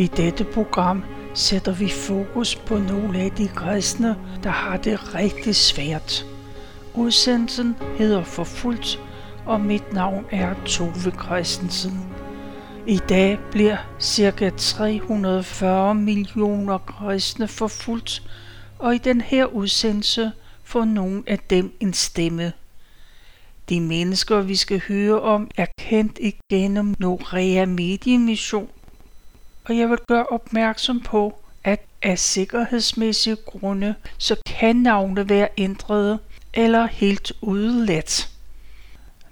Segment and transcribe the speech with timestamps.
[0.00, 5.56] I dette program sætter vi fokus på nogle af de kristne, der har det rigtig
[5.56, 6.26] svært.
[6.94, 9.00] Udsendelsen hedder Forfulgt,
[9.46, 12.00] og mit navn er Tove Christensen.
[12.86, 14.50] I dag bliver ca.
[14.56, 18.22] 340 millioner kristne forfulgt,
[18.78, 20.32] og i den her udsendelse
[20.64, 22.52] får nogle af dem en stemme.
[23.68, 28.68] De mennesker, vi skal høre om, er kendt igennem Norea Mediemission,
[29.64, 36.18] og jeg vil gøre opmærksom på, at af sikkerhedsmæssige grunde, så kan navne være ændret
[36.54, 38.28] eller helt udeladt.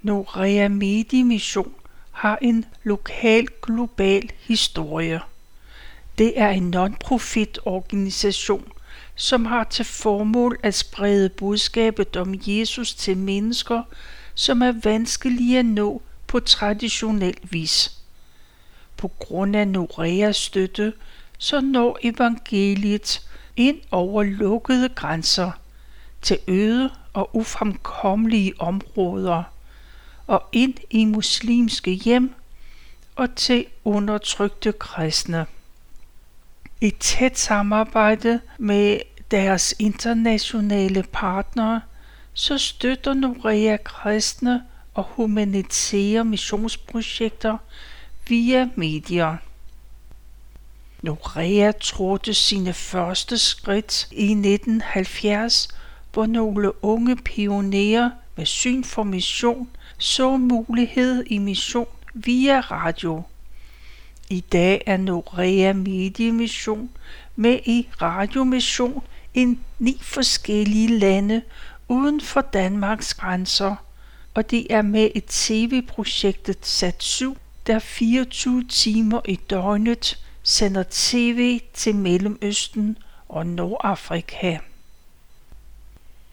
[0.01, 1.73] Norea Mediemission
[2.11, 5.21] har en lokal global historie.
[6.17, 8.71] Det er en non-profit organisation,
[9.15, 13.83] som har til formål at sprede budskabet om Jesus til mennesker,
[14.35, 17.98] som er vanskelige at nå på traditionel vis.
[18.99, 20.93] På grund af Noreas støtte,
[21.37, 25.51] så når evangeliet ind over lukkede grænser
[26.21, 29.43] til øde og ufremkommelige områder
[30.27, 32.33] og ind i muslimske hjem
[33.15, 35.45] og til undertrykte kristne.
[36.81, 38.99] I tæt samarbejde med
[39.31, 41.81] deres internationale partnere,
[42.33, 47.57] så støtter Norea kristne og humanitære missionsprojekter
[48.29, 49.37] via medier.
[51.01, 55.67] Norea trådte sine første skridt i 1970,
[56.13, 63.23] hvor nogle unge pionerer med syn for mission så mulighed i mission via radio.
[64.29, 66.89] I dag er Norea Mediemission
[67.35, 71.41] med i Radiomission i ni forskellige lande
[71.87, 73.75] uden for Danmarks grænser,
[74.33, 77.37] og de er med i tv-projektet Sat 7,
[77.69, 82.97] der 24 timer i døgnet sender tv til Mellemøsten
[83.27, 84.57] og Nordafrika.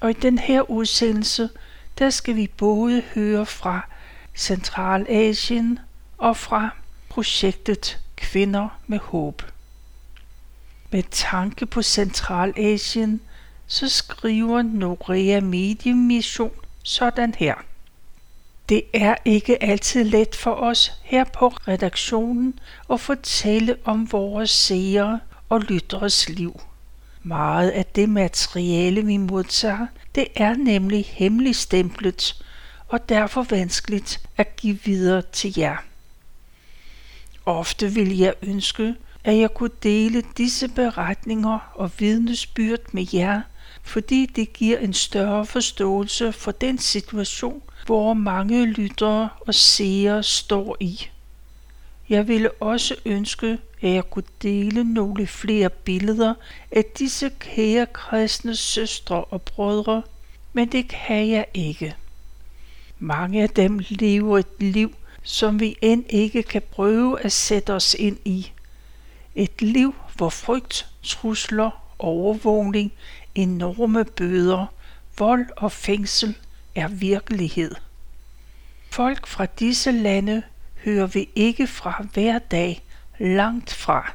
[0.01, 1.51] Og i den her udsendelse,
[1.99, 3.89] der skal vi både høre fra
[4.37, 5.79] Centralasien
[6.19, 6.71] og fra
[7.09, 9.43] projektet Kvinder med Håb.
[10.91, 13.21] Med tanke på Centralasien,
[13.67, 16.53] så skriver Norea Mediemission
[16.83, 17.55] sådan her.
[18.69, 22.59] Det er ikke altid let for os her på redaktionen
[22.93, 26.61] at fortælle om vores seere og lytteres liv.
[27.23, 32.45] Meget af det materiale, vi modtager, det er nemlig hemmeligstemplet
[32.89, 35.77] og derfor vanskeligt at give videre til jer.
[37.47, 38.95] Ofte vil jeg ønske,
[39.25, 43.41] at jeg kunne dele disse beretninger og vidnesbyrd med jer,
[43.83, 50.77] fordi det giver en større forståelse for den situation, hvor mange lyttere og seere står
[50.81, 51.09] i.
[52.09, 56.35] Jeg ville også ønske, at jeg kunne dele nogle flere billeder
[56.73, 60.03] af disse kære kristne søstre og brødre,
[60.53, 61.95] men det kan jeg ikke.
[62.99, 67.95] Mange af dem lever et liv, som vi end ikke kan prøve at sætte os
[67.99, 68.53] ind i.
[69.35, 72.93] Et liv, hvor frygt, trusler, overvågning,
[73.35, 74.67] enorme bøder,
[75.19, 76.35] vold og fængsel
[76.77, 77.75] er virkelighed.
[78.91, 80.43] Folk fra disse lande
[80.85, 82.83] hører vi ikke fra hver dag,
[83.19, 84.13] langt fra.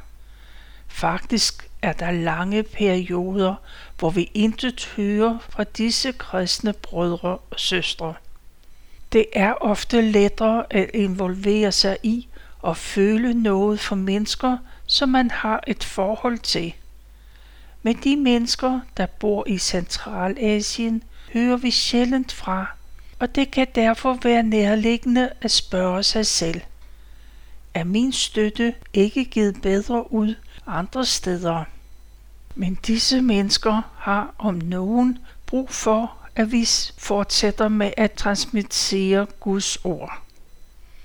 [0.87, 3.55] Faktisk er der lange perioder,
[3.99, 8.13] hvor vi intet hører fra disse kristne brødre og søstre.
[9.13, 12.27] Det er ofte lettere at involvere sig i
[12.61, 16.73] og føle noget for mennesker, som man har et forhold til.
[17.83, 22.65] Men de mennesker, der bor i Centralasien, hører vi sjældent fra,
[23.19, 26.61] og det kan derfor være nærliggende at spørge sig selv.
[27.73, 30.35] Er min støtte ikke givet bedre ud
[30.67, 31.63] andre steder?
[32.55, 36.67] Men disse mennesker har om nogen brug for, at vi
[36.97, 40.21] fortsætter med at transmittere Guds ord.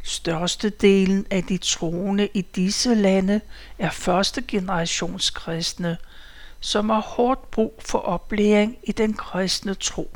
[0.02, 3.40] Størstedelen af de troende i disse lande
[3.78, 5.96] er første generations kristne,
[6.60, 10.10] som har hårdt brug for oplæring i den kristne tro.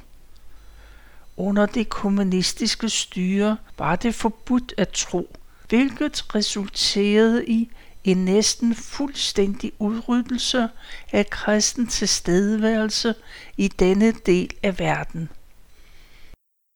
[1.37, 5.37] Under det kommunistiske styre var det forbudt at tro,
[5.69, 7.70] hvilket resulterede i
[8.04, 10.69] en næsten fuldstændig udryddelse
[11.12, 13.14] af kristen tilstedeværelse
[13.56, 15.28] i denne del af verden.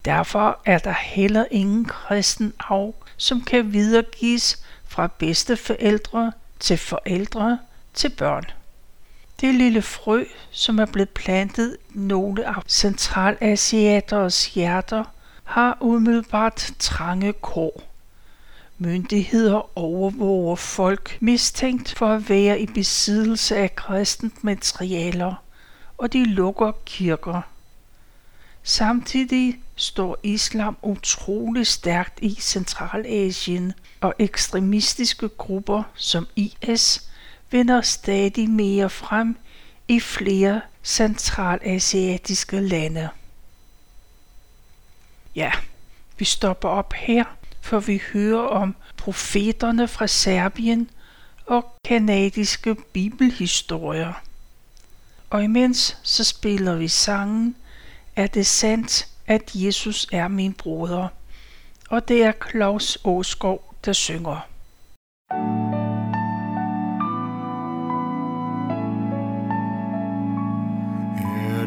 [0.05, 7.59] Derfor er der heller ingen kristen arv, som kan videregives fra bedsteforældre til forældre
[7.95, 8.45] til børn.
[9.41, 15.05] Det lille frø, som er blevet plantet i nogle af centralasiaters hjerter,
[15.45, 17.83] har umiddelbart trange kår.
[18.79, 25.35] Myndigheder overvåger folk mistænkt for at være i besiddelse af kristent materialer,
[25.99, 27.43] og de lukker kirker.
[28.63, 37.11] Samtidig står islam utrolig stærkt i Centralasien, og ekstremistiske grupper som IS
[37.55, 39.37] vinder stadig mere frem
[39.89, 43.09] i flere centralasiatiske lande.
[45.35, 45.53] Ja,
[46.19, 47.25] vi stopper op her,
[47.61, 50.91] for vi hører om profeterne fra Serbien
[51.47, 54.23] og kanadiske bibelhistorier.
[55.31, 57.57] Og imens så spiller vi sangen
[58.17, 61.09] Er det sandt, at Jesus er min broder?
[61.91, 64.54] Og det er Claus Åskov, der synger.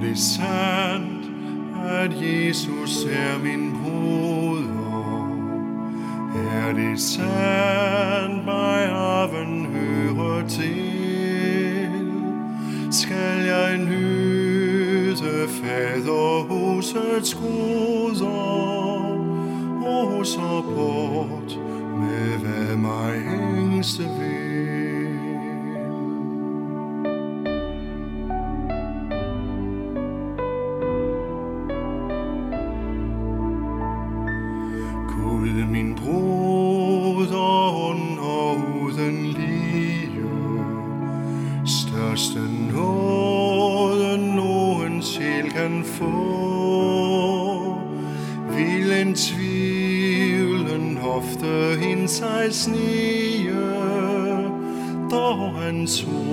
[0.08, 1.32] Er det sandt,
[1.90, 5.28] at Jesus er min bruder.
[6.36, 11.90] Er det sandt, mig arven hører til?
[12.92, 18.28] Skal jeg nyde faderhusets goder,
[19.86, 21.60] og så bort
[22.00, 24.97] med hvad mig ængste vil?
[55.88, 56.27] Dog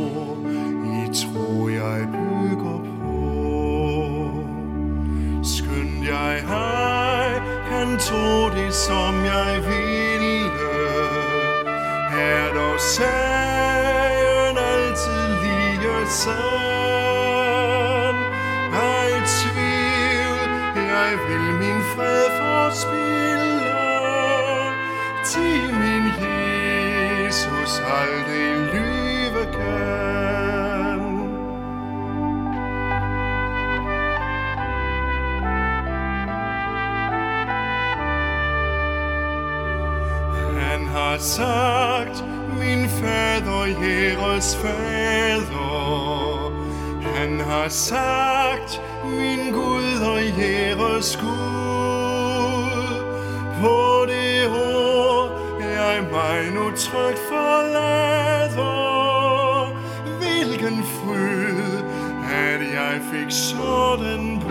[51.04, 52.94] skud
[53.60, 55.44] På det ord
[55.94, 58.64] jeg mig nu trygt forlader.
[60.18, 61.78] Hvilken fryd,
[62.30, 64.42] at jeg fik sådan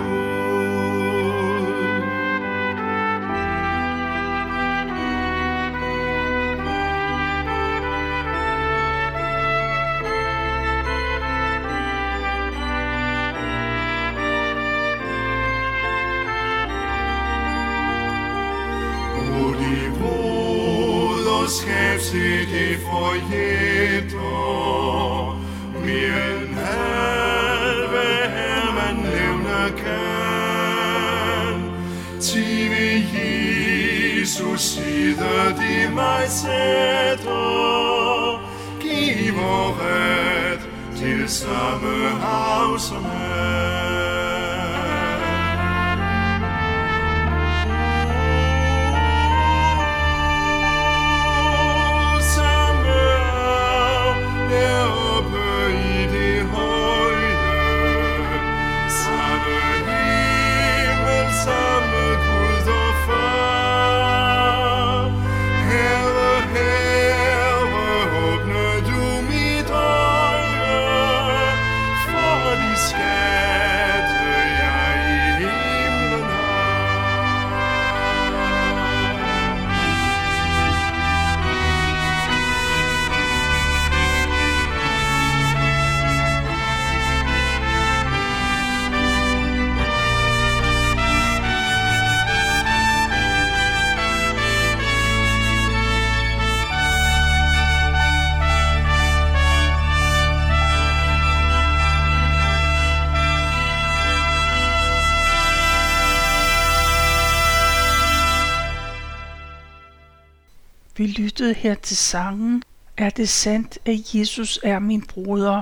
[111.04, 112.64] Vi lyttede her til sangen
[112.98, 115.62] Er det sandt, at Jesus er min broder?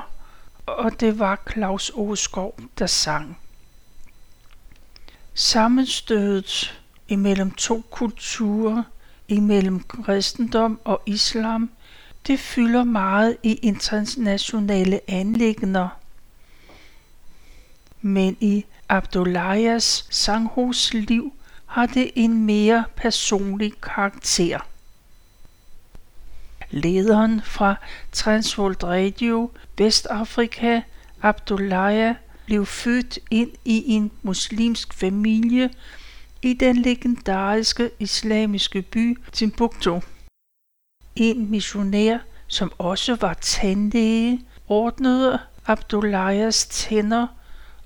[0.66, 3.38] Og det var Claus Åskov, der sang.
[5.34, 8.84] Sammenstødet imellem to kulturer
[9.28, 11.72] imellem kristendom og islam,
[12.28, 15.90] det fylder meget i internationale anlæggender.
[18.02, 21.34] Men i Abdullahs sanghus liv
[21.66, 24.60] har det en mere personlig karakter.
[26.72, 27.76] Lederen fra
[28.12, 30.82] Transworld Radio Vestafrika,
[31.22, 35.70] Abdoulaye blev født ind i en muslimsk familie
[36.42, 40.02] i den legendariske islamiske by Timbuktu.
[41.16, 47.28] En missionær, som også var tandlæge, ordnede Abdullahs tænder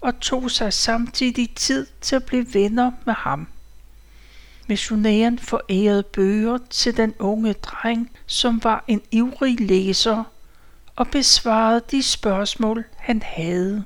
[0.01, 3.48] og tog sig samtidig tid til at blive venner med ham.
[4.67, 10.24] Missionæren forærede bøger til den unge dreng, som var en ivrig læser,
[10.95, 13.84] og besvarede de spørgsmål, han havde.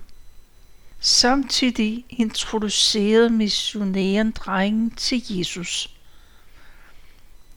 [0.99, 5.95] Samtidig introducerede missionæren drengen til Jesus.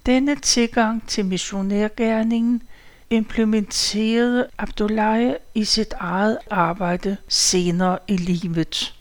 [0.07, 2.62] Denne tilgang til missionærgærningen
[3.11, 8.95] implementerede Abdullah i sit eget arbejde senere i livet.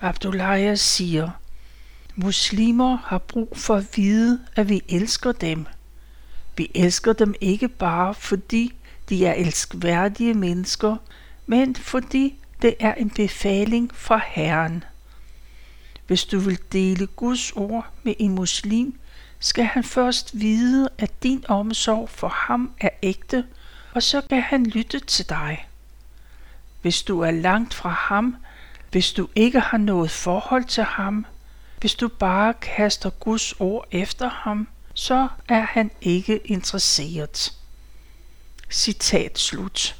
[0.00, 1.30] Abdullah siger,
[2.18, 5.66] Muslimer har brug for at vide, at vi elsker dem.
[6.56, 8.74] Vi elsker dem ikke bare fordi
[9.08, 10.96] de er elskværdige mennesker,
[11.46, 14.84] men fordi det er en befaling fra Herren.
[16.06, 18.98] Hvis du vil dele Guds ord med en muslim,
[19.38, 23.44] skal han først vide, at din omsorg for ham er ægte,
[23.94, 25.68] og så kan han lytte til dig.
[26.82, 28.36] Hvis du er langt fra ham,
[28.90, 31.26] hvis du ikke har noget forhold til ham,
[31.86, 37.52] hvis du bare kaster Guds ord efter ham, så er han ikke interesseret.
[38.70, 39.96] Citat slut.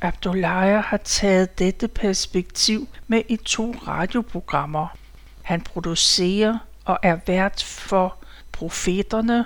[0.00, 4.96] Abdullah har taget dette perspektiv med i to radioprogrammer.
[5.42, 8.16] Han producerer og er vært for
[8.52, 9.44] profeterne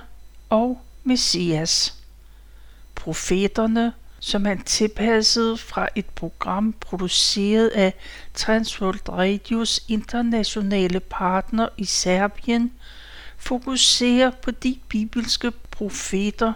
[0.50, 1.94] og Messias.
[2.94, 7.94] Profeterne, som han tilpassede fra et program produceret af
[8.34, 12.72] Transworld Radios internationale partner i Serbien,
[13.36, 16.52] fokuserer på de bibelske profeter,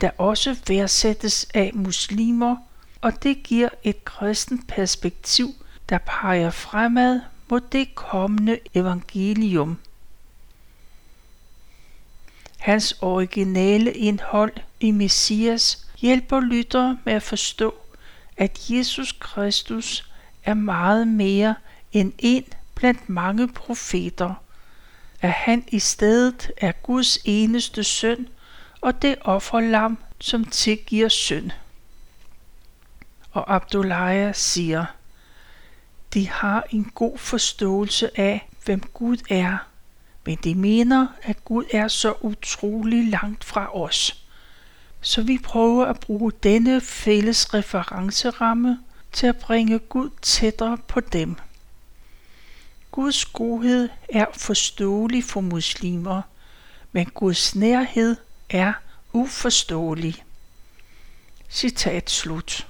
[0.00, 2.56] der også værdsættes af muslimer,
[3.00, 5.54] og det giver et kristen perspektiv,
[5.88, 9.78] der peger fremad mod det kommende evangelium.
[12.58, 17.74] Hans originale indhold i Messias hjælper lyttere med at forstå,
[18.36, 20.10] at Jesus Kristus
[20.44, 21.54] er meget mere
[21.92, 22.44] end en
[22.74, 24.34] blandt mange profeter,
[25.20, 28.28] at han i stedet er Guds eneste søn
[28.80, 31.50] og det offerlam, som tilgiver synd.
[33.32, 34.84] Og Abdullah siger,
[36.14, 39.58] de har en god forståelse af, hvem Gud er,
[40.26, 44.21] men de mener, at Gud er så utrolig langt fra os.
[45.02, 48.78] Så vi prøver at bruge denne fælles referenceramme
[49.12, 51.36] til at bringe Gud tættere på dem.
[52.90, 56.22] Guds godhed er forståelig for muslimer,
[56.92, 58.16] men Guds nærhed
[58.50, 58.72] er
[59.12, 60.24] uforståelig.
[61.50, 62.68] Citat slut.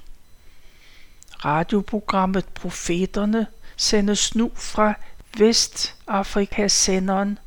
[1.44, 3.46] Radioprogrammet Profeterne
[3.76, 4.94] sendes nu fra
[5.38, 7.38] Vestafrikasenderen,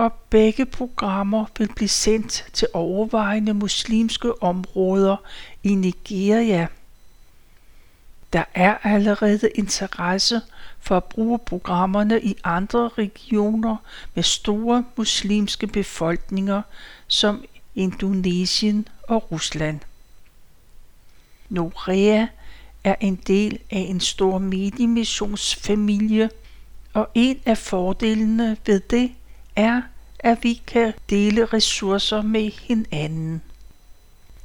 [0.00, 5.16] og begge programmer vil blive sendt til overvejende muslimske områder
[5.62, 6.66] i Nigeria.
[8.32, 10.40] Der er allerede interesse
[10.80, 13.76] for at bruge programmerne i andre regioner
[14.14, 16.62] med store muslimske befolkninger
[17.06, 19.80] som Indonesien og Rusland.
[21.48, 22.26] Norea
[22.84, 26.30] er en del af en stor mediemissionsfamilie,
[26.92, 29.12] og en af fordelene ved det
[29.56, 29.82] er,
[30.22, 33.42] at vi kan dele ressourcer med hinanden.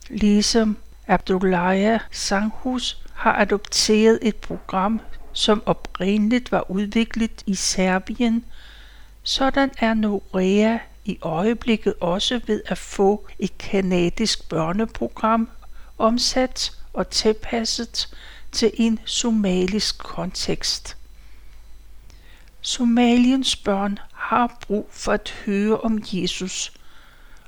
[0.10, 0.78] Ligesom
[1.08, 5.02] Abdullaya Sanghus har adopteret et program,
[5.34, 8.46] som oprindeligt var udviklet i Serbien,
[9.24, 15.50] sådan er Norea i øjeblikket også ved at få et kanadisk børneprogram
[15.98, 18.10] omsat og tilpasset
[18.52, 20.98] til en somalisk kontekst.
[22.66, 26.74] Somaliens børn har brug for at høre om Jesus,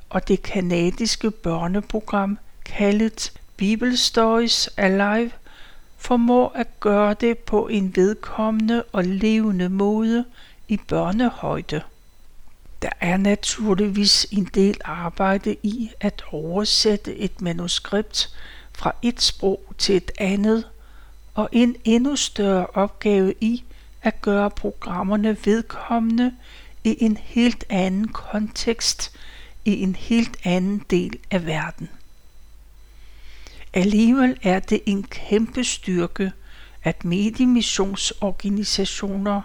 [0.09, 5.31] og det kanadiske børneprogram kaldet Bible Stories Alive
[5.97, 10.25] formår at gøre det på en vedkommende og levende måde
[10.67, 11.81] i børnehøjde.
[12.81, 18.33] Der er naturligvis en del arbejde i at oversætte et manuskript
[18.74, 20.67] fra et sprog til et andet,
[21.33, 23.63] og en endnu større opgave i
[24.01, 26.34] at gøre programmerne vedkommende
[26.84, 29.12] i en helt anden kontekst,
[29.66, 31.89] i en helt anden del af verden.
[33.74, 36.32] Alligevel er det en kæmpe styrke,
[36.84, 39.42] at mediemissionsorganisationer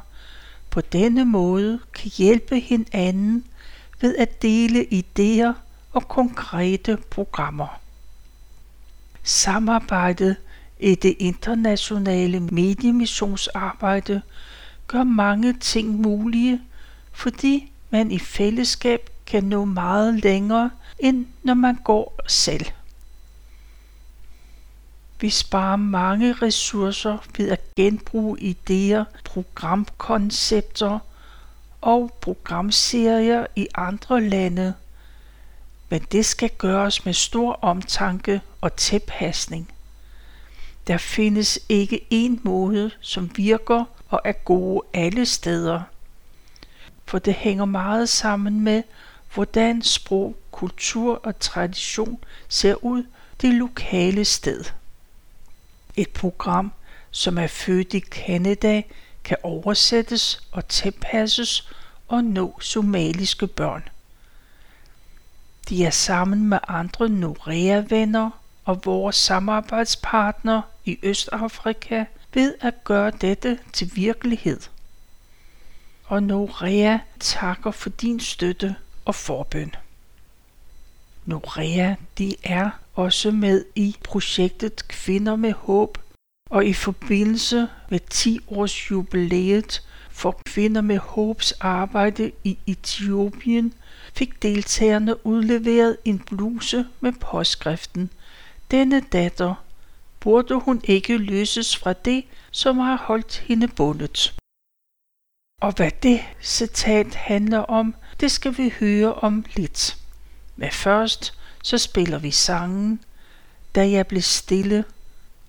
[0.70, 3.44] på denne måde kan hjælpe hinanden
[4.00, 5.52] ved at dele idéer
[5.92, 7.80] og konkrete programmer.
[9.22, 10.36] Samarbejdet
[10.82, 14.22] i det internationale mediemissionsarbejde
[14.86, 16.60] gør mange ting mulige,
[17.12, 22.66] fordi man i fællesskab kan nå meget længere, end når man går selv.
[25.20, 30.98] Vi sparer mange ressourcer ved at genbruge idéer, programkoncepter
[31.80, 34.74] og programserier i andre lande,
[35.88, 39.71] men det skal gøres med stor omtanke og tilpasning.
[40.86, 45.82] Der findes ikke én måde, som virker og er gode alle steder.
[47.06, 48.82] For det hænger meget sammen med,
[49.34, 53.04] hvordan sprog, kultur og tradition ser ud
[53.40, 54.64] det lokale sted.
[55.96, 56.72] Et program,
[57.10, 58.82] som er født i Canada,
[59.24, 61.70] kan oversættes og tilpasses
[62.08, 63.88] og nå somaliske børn.
[65.68, 68.30] De er sammen med andre Norea-venner
[68.64, 72.04] og vores samarbejdspartner i Østafrika
[72.34, 74.60] ved at gøre dette til virkelighed.
[76.04, 79.74] Og Norea takker for din støtte og forbøn.
[81.26, 85.98] Norea, de er også med i projektet Kvinder med Håb,
[86.50, 93.74] og i forbindelse med 10 års jubilæet for Kvinder med Håbs arbejde i Etiopien,
[94.14, 98.10] fik deltagerne udleveret en bluse med påskriften
[98.72, 99.54] denne datter,
[100.20, 104.34] burde hun ikke løses fra det, som har holdt hende bundet.
[105.62, 109.96] Og hvad det citat handler om, det skal vi høre om lidt.
[110.56, 113.04] Men først så spiller vi sangen,
[113.74, 114.84] da jeg blev stille,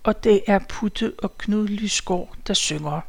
[0.03, 3.01] og det er Putte og Knud Lysgaard, der synger.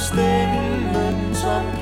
[0.00, 1.79] Stemmen, som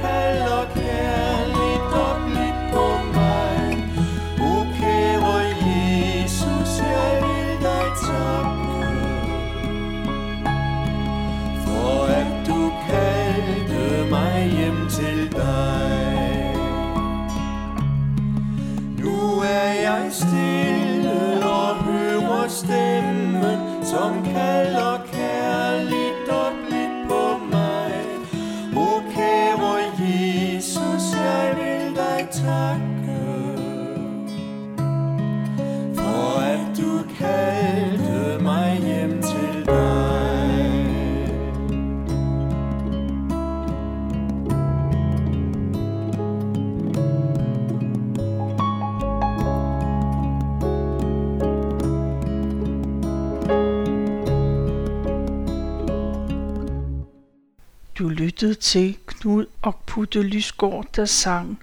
[58.18, 61.60] lyttede til Knud og Putte Lysgård, der sang.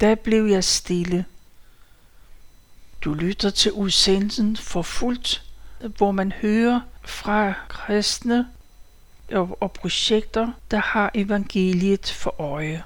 [0.00, 1.24] Da blev jeg stille.
[3.04, 5.42] Du lytter til udsendelsen for fuldt,
[5.96, 8.48] hvor man hører fra kristne
[9.32, 12.84] og, og projekter, der har evangeliet for øje.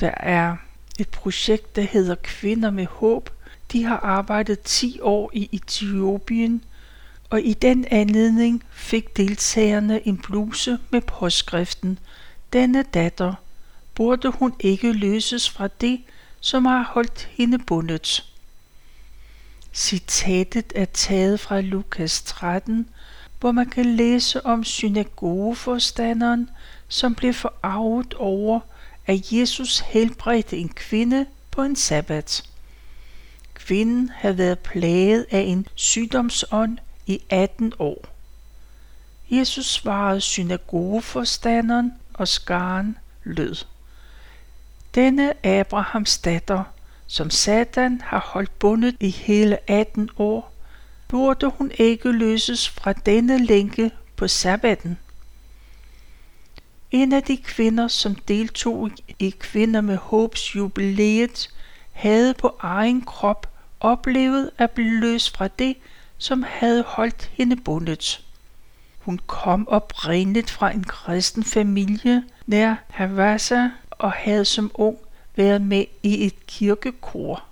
[0.00, 0.56] Der er
[0.98, 3.30] et projekt, der hedder Kvinder med Håb.
[3.72, 6.64] De har arbejdet 10 år i Etiopien,
[7.34, 11.98] og i den anledning fik deltagerne en bluse med påskriften
[12.52, 13.34] Denne datter,
[13.94, 16.00] burde hun ikke løses fra det,
[16.40, 18.30] som har holdt hende bundet.
[19.72, 22.88] Citatet er taget fra Lukas 13,
[23.40, 26.50] hvor man kan læse om synagogeforstanderen,
[26.88, 28.60] som blev forarvet over,
[29.06, 32.42] at Jesus helbredte en kvinde på en sabbat.
[33.54, 38.04] Kvinden havde været plaget af en sygdomsånd i 18 år.
[39.30, 43.64] Jesus svarede synagogeforstanderen, og skaren lød.
[44.94, 46.64] Denne Abrahams datter,
[47.06, 50.52] som Satan har holdt bundet i hele 18 år,
[51.08, 54.98] burde hun ikke løses fra denne lænke på sabbaten.
[56.90, 61.50] En af de kvinder, som deltog i Kvinder med Håbs jubilæet,
[61.92, 65.76] havde på egen krop oplevet at blive løst fra det,
[66.18, 68.24] som havde holdt hende bundet.
[68.98, 74.98] Hun kom oprindeligt fra en kristen familie nær Havasa og havde som ung
[75.36, 77.44] været med i et kirkekor.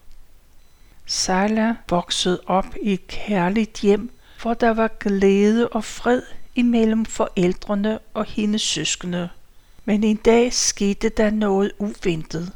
[1.07, 4.11] Sala voksede op i et kærligt hjem,
[4.43, 6.23] hvor der var glæde og fred
[6.55, 9.29] imellem forældrene og hendes søskende.
[9.85, 12.53] Men en dag skete der noget uventet.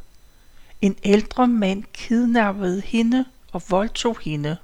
[0.82, 4.56] En ældre mand kidnappede hende og voldtog hende.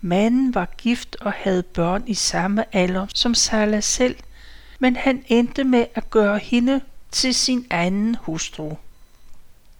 [0.00, 4.16] Manden var gift og havde børn i samme alder som Sala selv,
[4.78, 6.80] men han endte med at gøre hende
[7.10, 8.76] til sin anden hustru.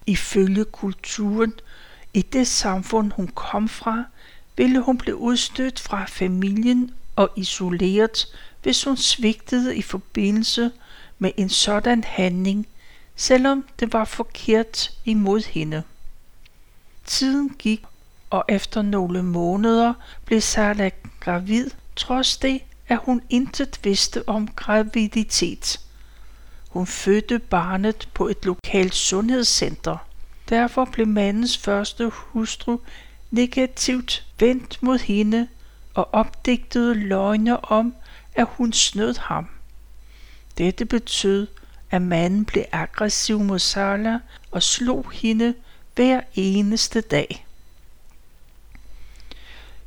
[0.07, 1.53] Ifølge kulturen
[2.15, 4.05] i det samfund, hun kom fra,
[4.57, 8.27] ville hun blive udstødt fra familien og isoleret,
[8.63, 10.71] hvis hun svigtede i forbindelse
[11.19, 12.67] med en sådan handling,
[13.17, 15.83] selvom det var forkert imod hende.
[17.05, 17.85] Tiden gik,
[18.31, 25.81] og efter nogle måneder blev Sara gravid, trods det, at hun intet vidste om graviditet.
[26.69, 29.97] Hun fødte barnet på et lokalt sundhedscenter.
[30.49, 32.79] Derfor blev mandens første hustru
[33.31, 35.49] negativt vendt mod hende
[35.95, 37.95] og opdigtede løgne om,
[38.35, 39.49] at hun snød ham.
[40.59, 41.47] Dette betød,
[41.91, 44.19] at manden blev aggressiv mod Sala
[44.51, 45.55] og slog hende
[45.95, 47.47] hver eneste dag.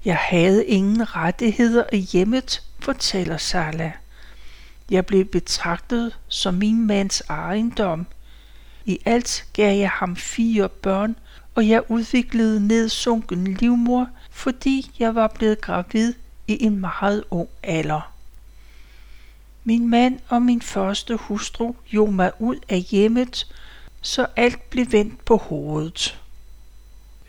[0.05, 3.91] Jeg havde ingen rettigheder i hjemmet, fortæller Sala.
[4.89, 8.05] Jeg blev betragtet som min mands ejendom.
[8.85, 11.15] I alt gav jeg ham fire børn,
[11.55, 16.13] og jeg udviklede nedsunken livmor, fordi jeg var blevet gravid
[16.47, 18.13] i en meget ung alder.
[19.63, 23.53] Min mand og min første hustru jog mig ud af hjemmet,
[24.01, 26.19] så alt blev vendt på hovedet.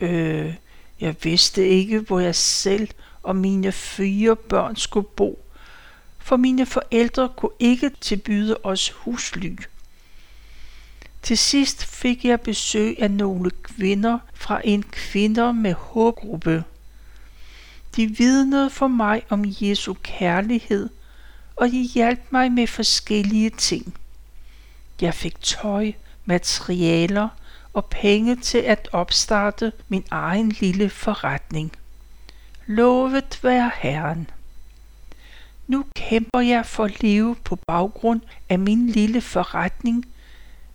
[0.01, 0.55] Øh,
[1.03, 2.89] jeg vidste ikke, hvor jeg selv
[3.23, 5.45] og mine fire børn skulle bo,
[6.19, 9.57] for mine forældre kunne ikke tilbyde os husly.
[11.23, 16.65] Til sidst fik jeg besøg af nogle kvinder fra en kvinder med hårgruppe.
[17.97, 20.89] De vidnede for mig om Jesu kærlighed,
[21.57, 23.95] og de hjalp mig med forskellige ting.
[25.01, 25.93] Jeg fik tøj,
[26.25, 27.29] materialer
[27.75, 31.73] og penge til at opstarte min egen lille forretning.
[32.67, 34.31] Lovet være Herren.
[35.67, 40.05] Nu kæmper jeg for at leve på baggrund af min lille forretning,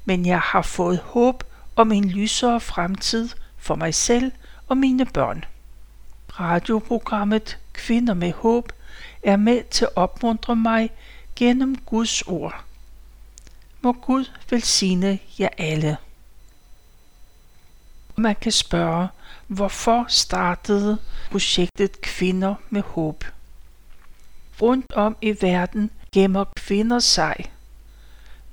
[0.05, 1.43] men jeg har fået håb
[1.75, 4.31] om en lysere fremtid for mig selv
[4.67, 5.45] og mine børn.
[6.39, 8.71] Radioprogrammet Kvinder med Håb
[9.23, 10.89] er med til at opmuntre mig
[11.35, 12.63] gennem Guds ord.
[13.81, 15.97] Må Gud velsigne jer alle.
[18.19, 19.07] Man kan spørge,
[19.47, 20.97] hvorfor startede
[21.31, 23.23] projektet Kvinder med Håb?
[24.61, 27.51] Rundt om i verden gemmer kvinder sig.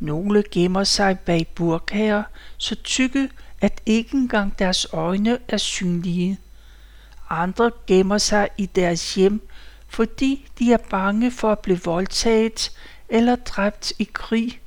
[0.00, 2.22] Nogle gemmer sig bag burkager,
[2.56, 6.38] så tykke, at ikke engang deres øjne er synlige.
[7.30, 9.48] Andre gemmer sig i deres hjem,
[9.88, 12.72] fordi de er bange for at blive voldtaget
[13.08, 14.60] eller dræbt i krig,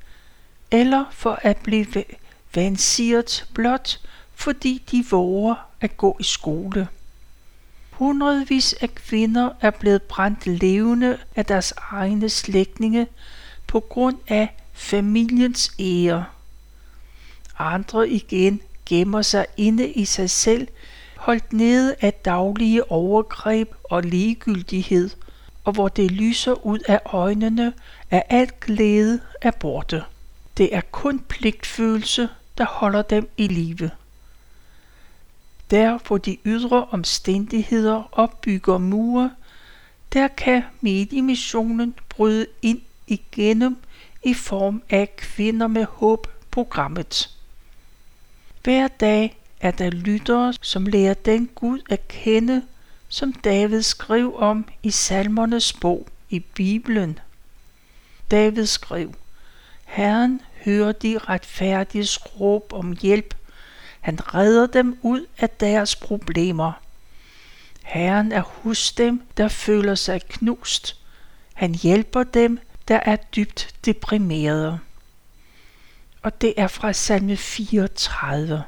[0.71, 1.85] eller for at blive
[2.55, 3.99] vansiret blot,
[4.37, 6.87] fordi de våger at gå i skole.
[7.91, 13.07] Hundredvis af kvinder er blevet brændt levende af deres egne slægtninge
[13.67, 16.25] på grund af familiens ære.
[17.59, 20.67] Andre igen gemmer sig inde i sig selv,
[21.15, 25.09] holdt nede af daglige overgreb og ligegyldighed,
[25.63, 27.73] og hvor det lyser ud af øjnene,
[28.11, 30.03] er alt glæde er borte.
[30.57, 33.91] Det er kun pligtfølelse, der holder dem i live.
[35.71, 39.31] Der, hvor de ydre omstændigheder opbygger mure,
[40.13, 43.77] der kan mediemissionen bryde ind igennem
[44.23, 47.29] i form af Kvinder med Håb programmet.
[48.63, 52.63] Hver dag er der lyttere, som lærer den Gud at kende,
[53.07, 57.19] som David skrev om i salmernes bog i Bibelen.
[58.31, 59.13] David skrev,
[59.85, 63.35] Herren hører de retfærdiges råb om hjælp.
[64.07, 66.71] Han redder dem ud af deres problemer.
[67.83, 70.95] Herren er hos dem, der føler sig knust.
[71.53, 74.79] Han hjælper dem, der er dybt deprimerede.
[76.21, 78.63] Og det er fra salme 34.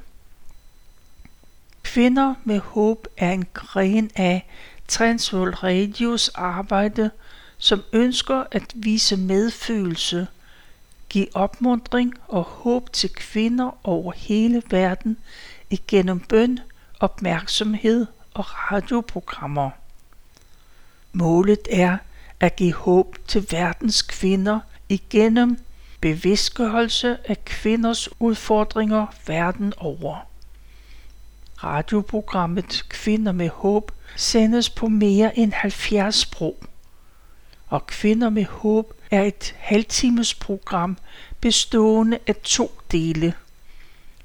[1.83, 4.49] Kvinder med håb er en gren af
[4.87, 7.11] Transworld Radios arbejde,
[7.57, 10.27] som ønsker at vise medfølelse,
[11.09, 15.17] give opmundring og håb til kvinder over hele verden
[15.69, 16.59] igennem bøn,
[16.99, 19.69] opmærksomhed og radioprogrammer.
[21.13, 21.97] Målet er
[22.39, 25.59] at give håb til verdens kvinder igennem
[26.01, 30.17] bevidstgørelse af kvinders udfordringer verden over.
[31.63, 36.57] Radioprogrammet Kvinder med Håb sendes på mere end 70 sprog.
[37.69, 40.97] Og Kvinder med Håb er et halvtimes program
[41.41, 43.33] bestående af to dele.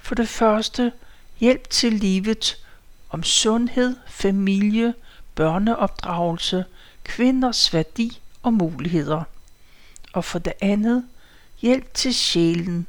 [0.00, 0.92] For det første
[1.40, 2.64] hjælp til livet
[3.10, 4.94] om sundhed, familie,
[5.34, 6.64] børneopdragelse,
[7.04, 9.22] kvinders værdi og muligheder.
[10.12, 11.04] Og for det andet
[11.60, 12.86] hjælp til sjælen.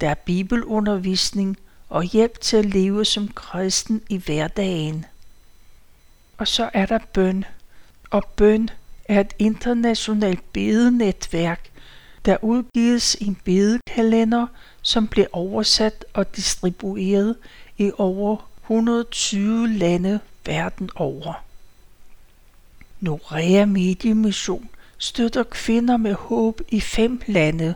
[0.00, 5.04] Der er bibelundervisning og hjælp til at leve som kristen i hverdagen.
[6.38, 7.44] Og så er der bøn.
[8.10, 8.70] Og bøn
[9.08, 11.70] er et internationalt bedenetværk,
[12.24, 14.46] der udgives en bedekalender,
[14.82, 17.36] som bliver oversat og distribueret
[17.78, 21.44] i over 120 lande verden over.
[23.00, 24.68] Norea Mediemission
[24.98, 27.74] støtter kvinder med håb i fem lande.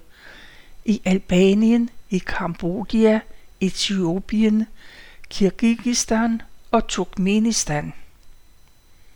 [0.85, 3.21] I Albanien, i Kambodja,
[3.61, 4.67] Etiopien,
[5.29, 7.93] Kirgisistan og Turkmenistan.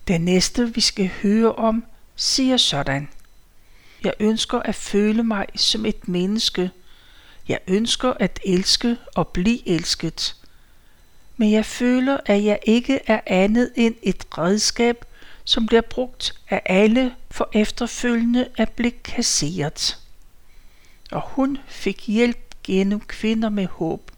[0.09, 1.85] Det næste, vi skal høre om,
[2.17, 3.09] siger sådan.
[4.05, 6.71] Jeg ønsker at føle mig som et menneske.
[7.49, 10.37] Jeg ønsker at elske og blive elsket.
[11.37, 15.05] Men jeg føler, at jeg ikke er andet end et redskab,
[15.45, 19.99] som bliver brugt af alle for efterfølgende at blive kasseret.
[21.13, 24.11] Og hun fik hjælp gennem kvinder med håb.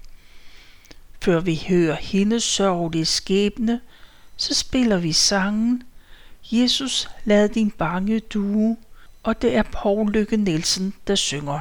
[1.22, 3.80] Før vi hører hendes sørgelige skæbne,
[4.36, 5.82] så spiller vi sangen
[6.52, 8.76] Jesus lad din bange due,
[9.22, 11.60] og det er Poul Lykke Nielsen, der synger.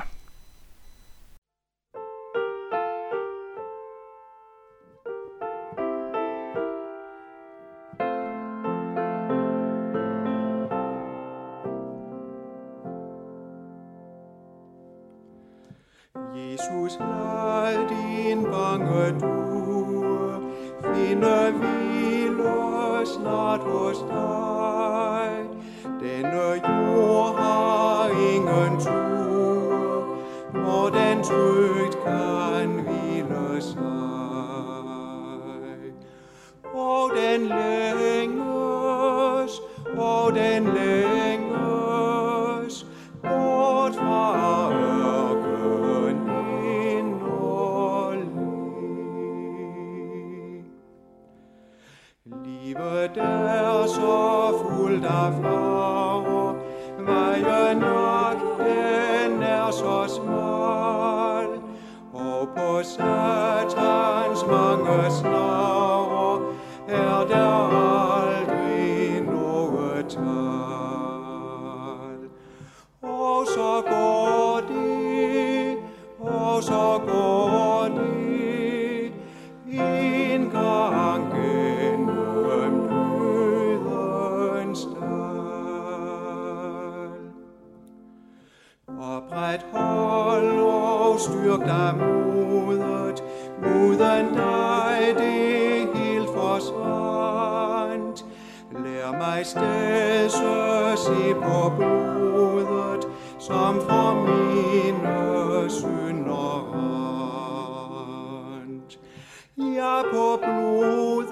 [64.77, 66.41] Satans mange snare
[66.87, 67.46] er der
[101.67, 103.07] Lær blodet,
[103.39, 106.71] som for mine synder
[108.55, 108.99] rent.
[109.57, 111.27] Ja, på blodet,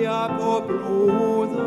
[0.00, 1.64] ja, på blodet,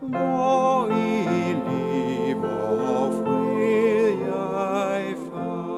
[0.00, 5.68] hvor i liv og fred jeg fandt.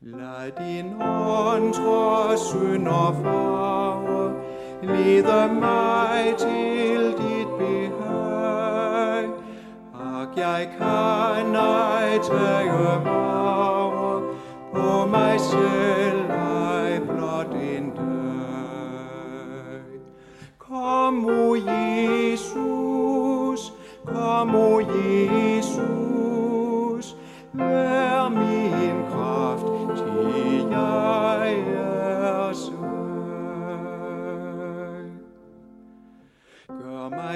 [0.00, 3.53] Lad din ånd trods synder for,
[4.86, 9.24] leder mig til dit behag.
[9.94, 12.72] Ak, jeg kan ej tage
[13.04, 14.22] vare
[14.74, 19.84] på mig selv, ej blot en dag.
[20.58, 22.52] Kom, o Jesus,
[24.06, 25.43] kom, o Jesus,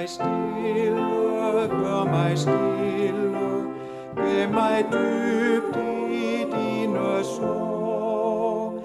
[0.09, 3.65] stille, gør mig stille,
[4.15, 5.77] gem mig dybt
[6.11, 8.83] i dine sår.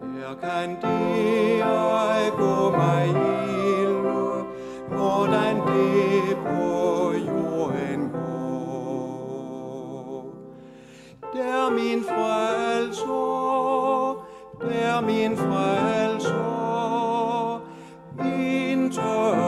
[0.00, 4.44] Der kan det ej gå mig ilde,
[4.88, 9.02] hvordan det på jorden går.
[11.34, 13.12] Der min frelser,
[14.60, 16.32] der min frelser,
[18.24, 19.41] intet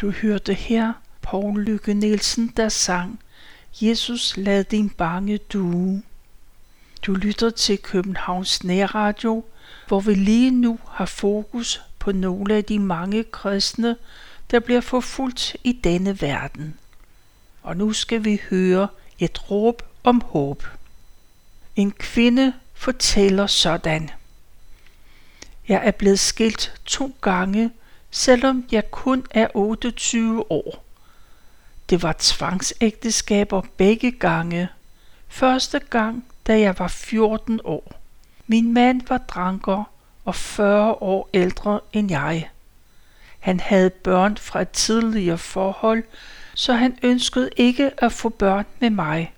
[0.00, 3.20] Du hørte her Paul Lykke Nielsen, der sang
[3.80, 6.02] Jesus lad din bange due.
[7.06, 9.44] Du lytter til Københavns Nærradio,
[9.88, 13.96] hvor vi lige nu har fokus på nogle af de mange kristne,
[14.50, 16.78] der bliver forfulgt i denne verden.
[17.62, 20.66] Og nu skal vi høre et råb om håb.
[21.76, 24.10] En kvinde fortæller sådan.
[25.68, 27.70] Jeg er blevet skilt to gange,
[28.10, 30.84] selvom jeg kun er 28 år.
[31.90, 34.68] Det var tvangsægteskaber begge gange.
[35.28, 38.00] Første gang, da jeg var 14 år.
[38.46, 39.84] Min mand var dranker
[40.24, 42.50] og 40 år ældre end jeg.
[43.38, 46.04] Han havde børn fra et tidligere forhold,
[46.54, 49.32] så han ønskede ikke at få børn med mig.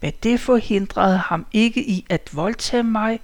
[0.00, 3.20] Men det forhindrede ham ikke i at voldtage mig,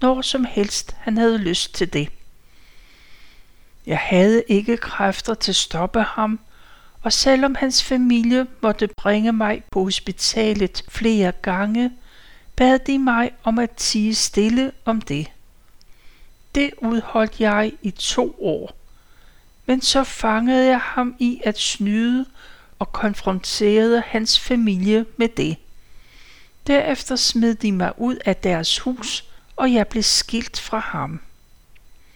[0.00, 2.08] når som helst han havde lyst til det.
[3.86, 6.40] Jeg havde ikke kræfter til at stoppe ham,
[7.02, 11.92] og selvom hans familie måtte bringe mig på hospitalet flere gange,
[12.56, 15.30] bad de mig om at tige stille om det.
[16.54, 18.76] Det udholdt jeg i to år,
[19.66, 22.26] men så fangede jeg ham i at snyde
[22.78, 25.56] og konfronterede hans familie med det.
[26.66, 29.24] Derefter smed de mig ud af deres hus,
[29.56, 31.20] og jeg blev skilt fra ham.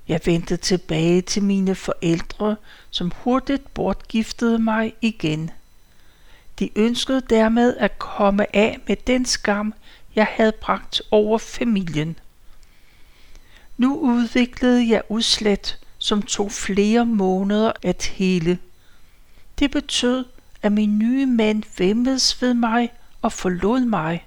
[0.08, 2.56] Jeg vendte tilbage til mine forældre,
[2.90, 5.50] som hurtigt bortgiftede mig igen.
[6.58, 9.74] De ønskede dermed at komme af med den skam,
[10.14, 12.18] jeg havde bragt over familien.
[13.76, 18.58] Nu udviklede jeg udslet, som tog flere måneder at hele.
[19.58, 20.24] Det betød,
[20.62, 24.26] at min nye mand væmmedes ved mig og forlod mig.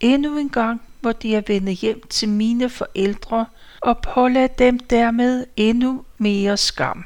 [0.00, 3.46] Endnu en gang måtte jeg vende hjem til mine forældre
[3.86, 7.04] og pålade dem dermed endnu mere skam.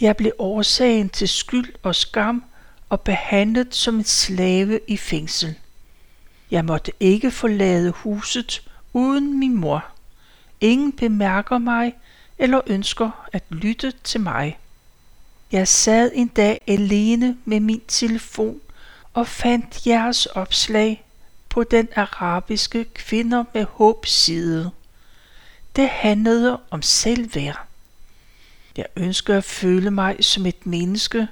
[0.00, 2.44] Jeg blev årsagen til skyld og skam
[2.88, 5.54] og behandlet som en slave i fængsel.
[6.50, 9.84] Jeg måtte ikke forlade huset uden min mor.
[10.60, 11.94] Ingen bemærker mig
[12.38, 14.58] eller ønsker at lytte til mig.
[15.52, 18.60] Jeg sad en dag alene med min telefon
[19.14, 21.04] og fandt jeres opslag
[21.48, 24.70] på den arabiske kvinder med håb side.
[25.76, 27.66] Det handlede om selvværd.
[28.76, 31.28] Jeg ønsker at føle mig som et menneske.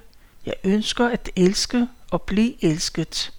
[0.46, 3.32] Jeg ønsker at elske og blive elsket.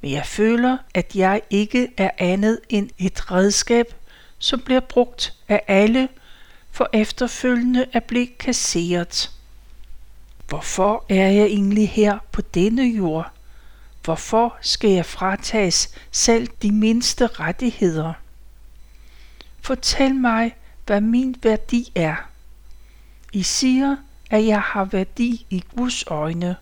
[0.00, 3.94] Men jeg føler, at jeg ikke er andet end et redskab,
[4.38, 6.08] som bliver brugt af alle
[6.70, 9.30] for efterfølgende at blive kasseret.
[10.48, 13.30] Hvorfor er jeg egentlig her på denne jord?
[14.04, 18.12] Hvorfor skal jeg fratages selv de mindste rettigheder?
[19.62, 20.56] Fortæl mig,
[20.86, 22.16] hvad min værdi er.
[23.32, 23.96] I siger,
[24.30, 26.56] at jeg har værdi i Guds øjne.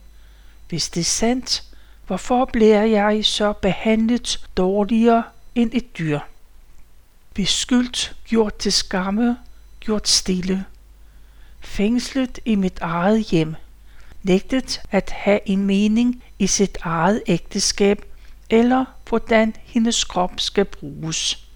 [0.68, 1.64] Hvis det er sandt,
[2.06, 5.22] hvorfor bliver jeg så behandlet dårligere
[5.54, 6.20] end et dyr?
[7.34, 9.38] Beskyldt, gjort til skamme,
[9.80, 10.64] gjort stille.
[11.60, 13.54] Fængslet i mit eget hjem.
[14.22, 18.04] Nægtet at have en mening i sit eget ægteskab
[18.50, 21.47] eller hvordan hendes krop skal bruges.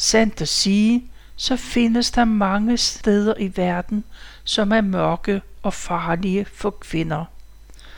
[0.00, 1.04] Sandt at sige,
[1.36, 4.04] så findes der mange steder i verden,
[4.44, 7.24] som er mørke og farlige for kvinder.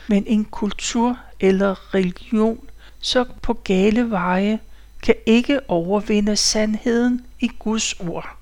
[0.09, 2.69] Men en kultur eller religion,
[3.01, 4.59] så på gale veje,
[5.03, 8.37] kan ikke overvinde sandheden i Guds ord.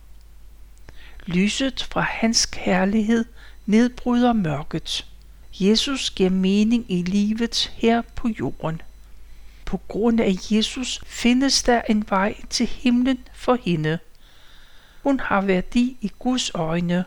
[1.27, 3.25] Lyset fra hans kærlighed
[3.67, 5.07] nedbryder mørket.
[5.61, 8.83] Jesus giver mening i livet her på jorden.
[9.69, 13.99] På grund af Jesus findes der en vej til himlen for hende.
[15.03, 17.05] Hun har værdi i Guds øjne.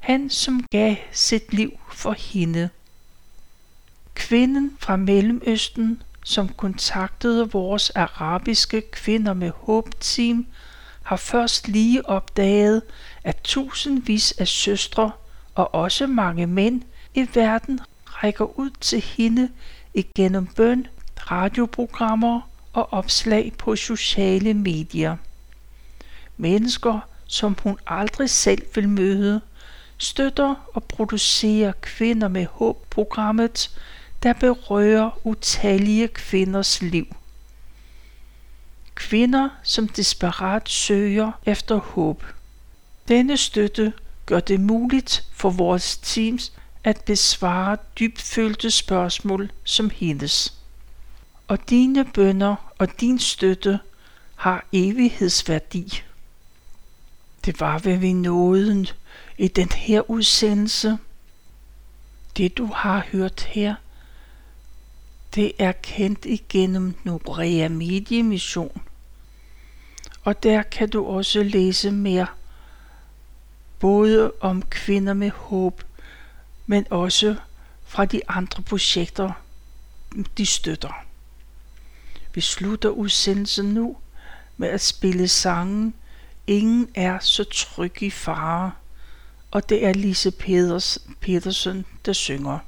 [0.00, 2.68] Han, som gav sit liv for hende.
[4.14, 10.46] Kvinden fra Mellemøsten, som kontaktede vores arabiske kvinder med håbteam,
[11.02, 12.82] har først lige opdaget,
[13.24, 15.10] at tusindvis af søstre
[15.54, 16.82] og også mange mænd
[17.14, 19.50] i verden rækker ud til hende
[19.94, 20.86] igennem bøn,
[21.30, 22.40] radioprogrammer
[22.72, 25.16] og opslag på sociale medier.
[26.36, 29.40] Mennesker, som hun aldrig selv vil møde,
[29.98, 33.70] støtter og producerer Kvinder med Håb-programmet,
[34.22, 37.06] der berører utallige kvinders liv.
[38.94, 42.24] Kvinder, som desperat søger efter håb.
[43.08, 43.92] Denne støtte
[44.26, 46.52] gør det muligt for vores teams
[46.84, 50.61] at besvare dybfølte spørgsmål som hendes.
[51.52, 53.80] Og dine bønder og din støtte
[54.36, 56.02] har evighedsværdi.
[57.44, 58.86] Det var, hvad vi nåede
[59.38, 60.98] i den her udsendelse.
[62.36, 63.74] Det du har hørt her,
[65.34, 68.82] det er kendt igennem Norea Media Mission.
[70.24, 72.26] Og der kan du også læse mere,
[73.78, 75.82] både om kvinder med håb,
[76.66, 77.36] men også
[77.84, 79.32] fra de andre projekter,
[80.38, 81.11] de støtter.
[82.34, 83.96] Vi slutter udsendelsen nu
[84.56, 85.94] med at spille sangen
[86.46, 88.72] Ingen er så tryg i fare,
[89.50, 92.58] og det er Lise Peders, Petersen, der synger.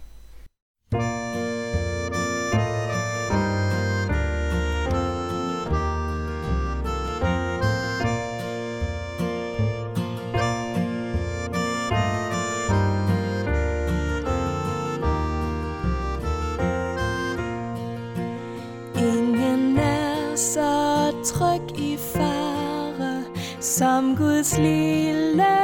[24.45, 25.57] Guds lille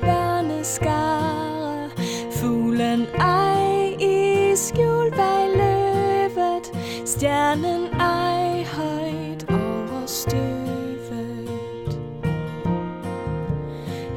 [0.00, 1.90] børneskare.
[2.32, 6.72] Fuglen ej i skjul bag løvet,
[7.04, 11.48] stjernen ej højt over støvet.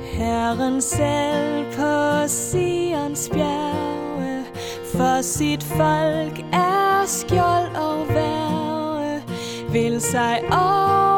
[0.03, 4.45] Herren selv på Sions bjerge,
[4.95, 9.23] for sit folk er skjold og værge,
[9.71, 11.08] vil sig over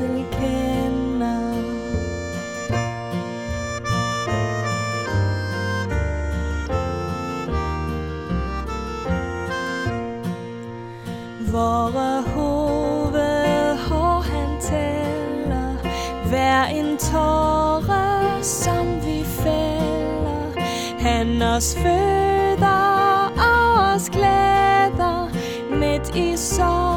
[0.00, 0.24] længsel
[11.52, 15.76] Vore hoved hår han tæller.
[16.28, 20.60] Hver en tåre som vi fælder.
[20.98, 25.28] Han os føder og os glæder.
[25.70, 26.93] Midt i sorg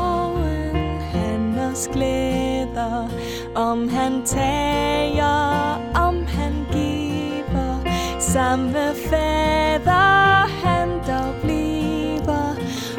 [1.78, 3.10] os glæder
[3.56, 7.80] Om han tager, om han giver.
[8.20, 12.56] Samme fader han dog bliver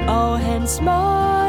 [0.08, 1.47] Og hans mål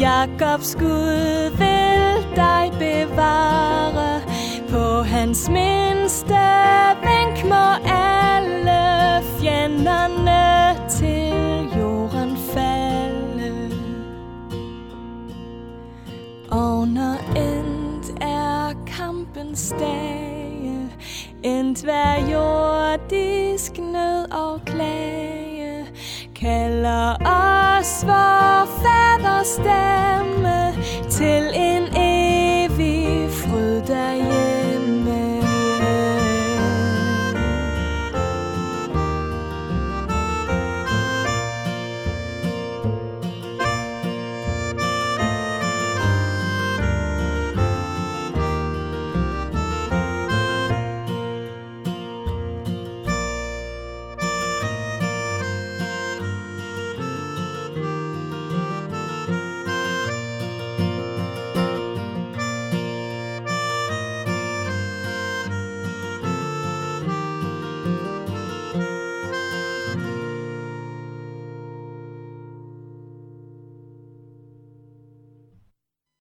[0.00, 4.20] Jakobs Gud vil dig bevare.
[4.70, 6.38] På hans mindste
[7.02, 13.70] vink må alle fjenderne til jorden falde.
[16.50, 20.90] Og når end er kampens dage,
[21.42, 25.27] endt hver jordisk nød og klage,
[26.40, 30.72] kalder os vor faders stemme
[31.10, 31.87] til en